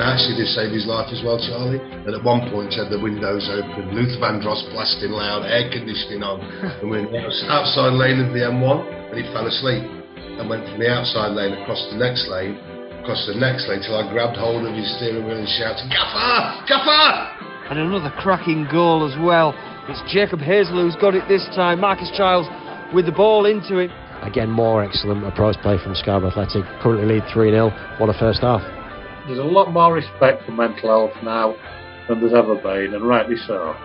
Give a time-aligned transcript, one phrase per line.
[0.00, 1.82] actually did save his life as well, Charlie.
[1.82, 6.40] And at one point, had the windows open, Luther Vandross blasting loud, air conditioning on,
[6.80, 7.20] and we're in the
[7.52, 8.78] outside lane of the M1,
[9.10, 9.84] and he fell asleep
[10.40, 12.56] and went from the outside lane across the next lane,
[13.02, 16.64] across the next lane, till I grabbed hold of his steering wheel and shouted, Gaffer!
[16.64, 17.68] Gaffer!
[17.68, 19.52] And another cracking goal as well.
[19.90, 21.80] It's Jacob Hazel who's got it this time.
[21.80, 22.48] Marcus Childs
[22.94, 23.90] with the ball into it.
[24.22, 26.64] Again, more excellent approach play from Scarborough Athletic.
[26.82, 27.70] Currently lead 3 0.
[27.98, 28.79] What a first half.
[29.26, 31.54] There's a lot more respect for mental health now
[32.08, 33.76] than there's ever been, and rightly so.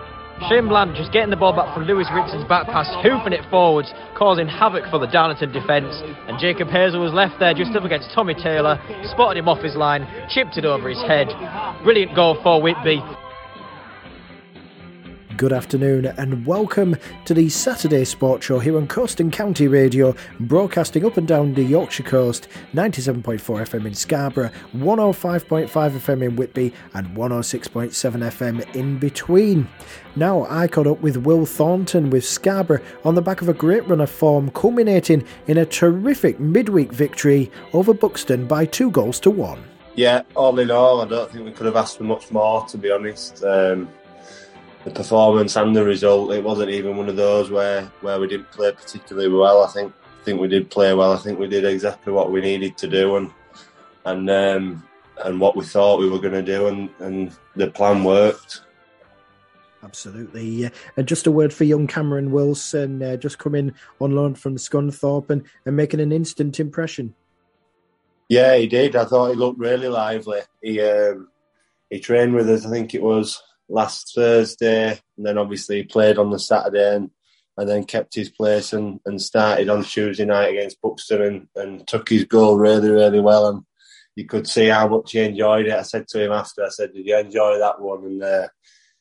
[0.48, 3.92] Shane Bland just getting the ball back from Lewis Richards' back pass, hoofing it forwards,
[4.14, 6.02] causing havoc for the Darlington defence.
[6.28, 9.76] And Jacob Hazel was left there just up against Tommy Taylor, spotted him off his
[9.76, 11.28] line, chipped it over his head.
[11.82, 13.00] Brilliant goal for Whitby.
[15.36, 20.14] Good afternoon and welcome to the Saturday Sports Show here on Coast and County Radio,
[20.40, 26.72] broadcasting up and down the Yorkshire coast, 97.4 FM in Scarborough, 105.5 FM in Whitby,
[26.94, 29.68] and 106.7 FM in between.
[30.14, 33.86] Now, I caught up with Will Thornton with Scarborough on the back of a great
[33.88, 39.30] run of form, culminating in a terrific midweek victory over Buxton by two goals to
[39.30, 39.62] one.
[39.96, 42.78] Yeah, all in all, I don't think we could have asked for much more, to
[42.78, 43.44] be honest.
[43.44, 43.90] Um,
[44.86, 46.32] the performance and the result.
[46.32, 49.64] It wasn't even one of those where, where we didn't play particularly well.
[49.64, 51.12] I think I think we did play well.
[51.12, 53.30] I think we did exactly what we needed to do and
[54.04, 54.88] and um,
[55.24, 58.62] and what we thought we were going to do, and, and the plan worked.
[59.82, 60.66] Absolutely.
[60.66, 64.56] Uh, and just a word for young Cameron Wilson, uh, just coming on loan from
[64.56, 67.14] Scunthorpe and, and making an instant impression.
[68.28, 68.94] Yeah, he did.
[68.94, 70.40] I thought he looked really lively.
[70.62, 71.28] He um,
[71.90, 72.64] he trained with us.
[72.64, 77.10] I think it was last Thursday, and then obviously played on the Saturday and,
[77.56, 81.86] and then kept his place and, and started on Tuesday night against Buxton and, and
[81.86, 83.48] took his goal really, really well.
[83.48, 83.62] And
[84.14, 85.72] you could see how much he enjoyed it.
[85.72, 88.04] I said to him after, I said, Did you enjoy that one?
[88.04, 88.48] And uh,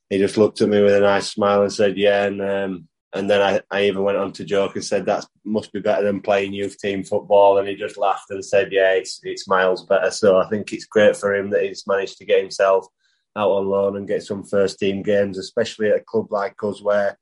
[0.10, 2.26] he just looked at me with a nice smile and said, Yeah.
[2.26, 5.72] And um, and then I, I even went on to joke and said that must
[5.72, 7.58] be better than playing youth team football.
[7.58, 10.86] And he just laughed and said, "Yeah, it's it's miles better." So I think it's
[10.86, 12.86] great for him that he's managed to get himself
[13.36, 16.82] out on loan and get some first team games, especially at a club like us
[16.82, 17.18] where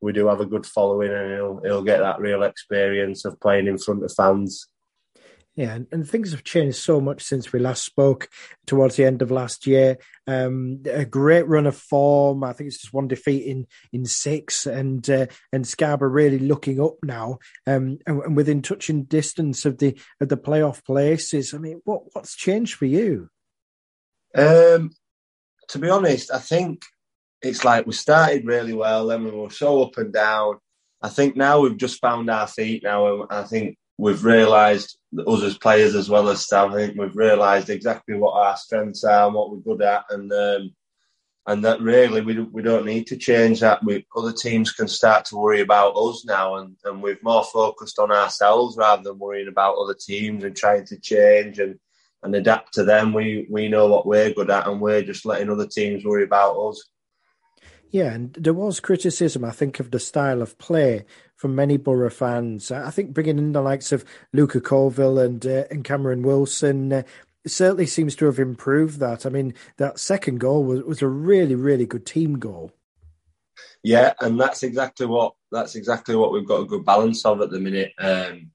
[0.00, 3.66] we do have a good following and he'll he'll get that real experience of playing
[3.66, 4.68] in front of fans.
[5.56, 8.28] Yeah, and, and, things have changed so much since we last spoke
[8.64, 9.98] towards the end of last year.
[10.28, 12.44] Um, a great run of form.
[12.44, 16.80] I think it's just one defeat in in six, and uh, and Scarborough really looking
[16.80, 21.52] up now, um, and, and, within touching distance of the of the playoff places.
[21.52, 23.28] I mean, what what's changed for you?
[24.36, 24.92] Um,
[25.68, 26.82] to be honest, I think
[27.42, 30.58] it's like we started really well, then we were so up and down.
[31.02, 35.42] I think now we've just found our feet now, and I think we've realised us
[35.42, 36.72] as players as well as staff.
[36.72, 40.32] I think we've realised exactly what our strengths are and what we're good at, and
[40.32, 40.74] um,
[41.46, 43.84] and that really we we don't need to change that.
[43.84, 47.98] We other teams can start to worry about us now, and and we're more focused
[47.98, 51.78] on ourselves rather than worrying about other teams and trying to change and
[52.22, 53.12] and adapt to them.
[53.12, 56.56] We we know what we're good at, and we're just letting other teams worry about
[56.56, 56.82] us.
[57.90, 62.10] Yeah, and there was criticism, I think, of the style of play from many Borough
[62.10, 62.70] fans.
[62.70, 67.02] I think bringing in the likes of Luca Colville and uh, and Cameron Wilson uh,
[67.46, 69.24] certainly seems to have improved that.
[69.24, 72.72] I mean, that second goal was, was a really, really good team goal.
[73.82, 77.50] Yeah, and that's exactly what that's exactly what we've got a good balance of at
[77.50, 77.92] the minute.
[77.98, 78.50] Um,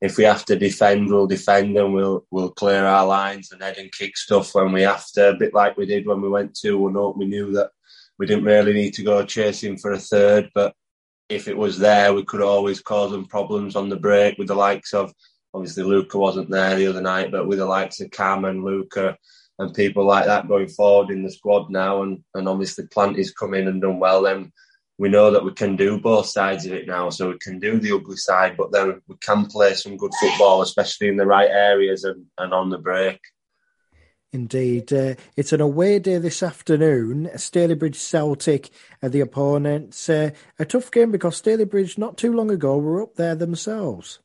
[0.00, 3.78] if we have to defend, we'll defend and we'll we'll clear our lines and head
[3.78, 5.30] and kick stuff when we have to.
[5.30, 7.16] A bit like we did when we went to one up.
[7.16, 7.70] We knew that
[8.18, 10.74] we didn't really need to go chasing for a third, but
[11.28, 14.54] if it was there, we could always cause them problems on the break with the
[14.54, 15.12] likes of
[15.54, 19.16] obviously Luca wasn't there the other night, but with the likes of Cam and Luca
[19.58, 23.32] and people like that going forward in the squad now, and and obviously Plant is
[23.32, 24.52] come in and done well, then
[24.98, 27.10] we know that we can do both sides of it now.
[27.10, 30.62] So we can do the ugly side, but then we can play some good football,
[30.62, 33.20] especially in the right areas and, and on the break.
[34.32, 34.92] Indeed.
[34.92, 37.30] Uh, it's an away day this afternoon.
[37.36, 38.70] Stalybridge Celtic
[39.02, 40.08] are the opponents.
[40.08, 44.20] Uh, a tough game because Stalybridge, not too long ago, were up there themselves.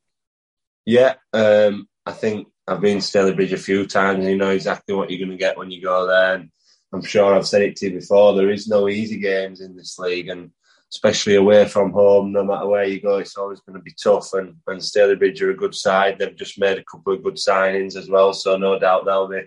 [0.85, 5.11] Yeah, um, I think I've been to Stalybridge a few times you know exactly what
[5.11, 6.35] you're going to get when you go there.
[6.35, 6.49] And
[6.91, 9.97] I'm sure I've said it to you before, there is no easy games in this
[9.99, 10.29] league.
[10.29, 10.51] And
[10.91, 14.33] especially away from home, no matter where you go, it's always going to be tough.
[14.33, 16.19] And, and Stalybridge are a good side.
[16.19, 19.41] They've just made a couple of good signings as well, so no doubt they'll be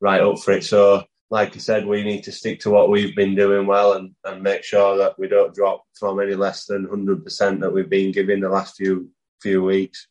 [0.00, 0.64] right up for it.
[0.64, 4.14] So, like I said, we need to stick to what we've been doing well and,
[4.24, 8.12] and make sure that we don't drop from any less than 100% that we've been
[8.12, 9.10] giving the last few
[9.42, 10.08] few weeks.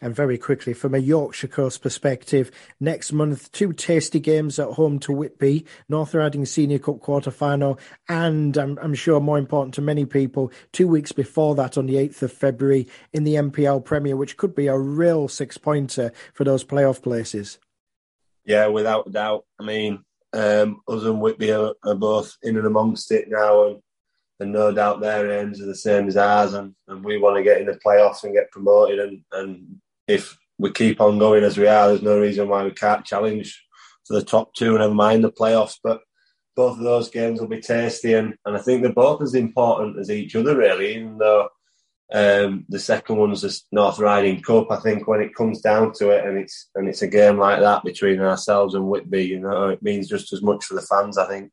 [0.00, 2.50] And very quickly, from a Yorkshire Coast perspective,
[2.80, 7.78] next month, two tasty games at home to Whitby, North Riding Senior Cup quarter final,
[8.08, 11.94] and I'm, I'm, sure more important to many people, two weeks before that on the
[11.94, 16.44] 8th of February in the NPL Premier, which could be a real six pointer for
[16.44, 17.58] those playoff places.
[18.44, 19.44] Yeah, without a doubt.
[19.58, 23.82] I mean, um, us and Whitby are, are, both in and amongst it now, and,
[24.40, 27.42] and no doubt their aims are the same as ours, and, and we want to
[27.42, 28.98] get in the playoffs and get promoted.
[28.98, 32.70] And, and if we keep on going as we are, there's no reason why we
[32.70, 33.62] can't challenge
[34.06, 35.76] for the top two, never mind the playoffs.
[35.82, 36.00] But
[36.54, 39.98] both of those games will be tasty, and, and I think they're both as important
[39.98, 41.48] as each other, really, even though
[42.12, 44.70] um, the second one's the North Riding Cup.
[44.70, 47.60] I think when it comes down to it, and it's and it's a game like
[47.60, 51.18] that between ourselves and Whitby, you know, it means just as much for the fans.
[51.18, 51.50] I think,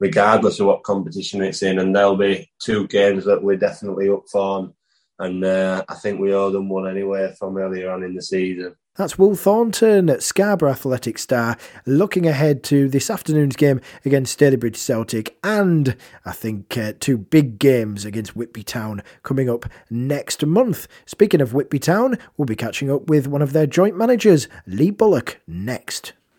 [0.00, 4.24] regardless of what competition it's in, and there'll be two games that we're definitely up
[4.32, 4.72] for, and
[5.20, 8.74] uh, I think we owe them one anyway from earlier on in the season.
[8.96, 11.56] That's Will Thornton Scarborough Athletic Star
[11.86, 17.58] looking ahead to this afternoon's game against Stalybridge Celtic and I think uh, two big
[17.58, 20.88] games against Whitby Town coming up next month.
[21.06, 24.90] Speaking of Whitby Town, we'll be catching up with one of their joint managers, Lee
[24.90, 26.12] Bullock, next.